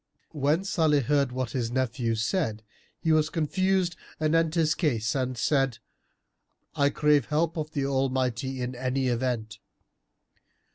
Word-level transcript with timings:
When 0.31 0.63
Salih 0.63 1.01
heard 1.03 1.31
what 1.31 1.51
his 1.51 1.69
nephew 1.69 2.15
said, 2.15 2.63
he 2.97 3.11
was 3.11 3.29
confused 3.29 3.95
anent 4.19 4.55
his 4.55 4.73
case 4.73 5.13
and 5.13 5.37
said, 5.37 5.77
"I 6.73 6.89
crave 6.89 7.25
help 7.27 7.55
of 7.55 7.73
the 7.73 7.85
Almighty 7.85 8.61
in 8.63 8.73
any 8.73 9.09
event." 9.09 9.59